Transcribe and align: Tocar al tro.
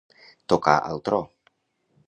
Tocar 0.53 0.75
al 0.93 0.97
tro. 1.09 1.21